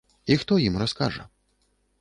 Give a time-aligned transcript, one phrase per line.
[0.35, 1.29] І хто ім раскажа?